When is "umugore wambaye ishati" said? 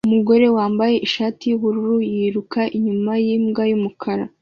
0.07-1.43